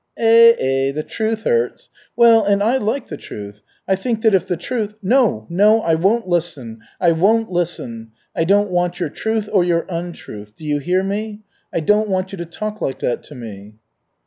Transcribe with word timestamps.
"Eh 0.17 0.55
eh! 0.57 0.91
The 0.91 1.03
truth 1.03 1.43
hurts! 1.43 1.91
Well, 2.15 2.43
and 2.43 2.63
I 2.63 2.77
like 2.77 3.05
the 3.07 3.17
truth. 3.17 3.61
I 3.87 3.95
think 3.95 4.23
that 4.23 4.33
if 4.33 4.47
the 4.47 4.57
truth" 4.57 4.95
"No, 5.13 5.45
no, 5.47 5.81
I 5.81 5.93
won't 5.93 6.27
listen, 6.27 6.81
I 6.99 7.11
won't 7.11 7.51
listen. 7.51 8.09
I 8.35 8.45
don't 8.45 8.71
want 8.71 8.99
your 8.99 9.09
truth 9.09 9.47
or 9.53 9.63
your 9.63 9.85
untruth. 9.89 10.55
Do 10.55 10.63
you 10.65 10.79
hear 10.79 11.03
me? 11.03 11.41
I 11.71 11.81
don't 11.81 12.09
want 12.09 12.31
you 12.31 12.39
to 12.39 12.45
talk 12.47 12.81
like 12.81 12.97
that 13.01 13.21
to 13.25 13.35
me." 13.35 13.75